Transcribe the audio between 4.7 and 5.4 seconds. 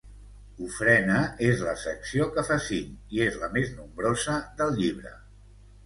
llibre.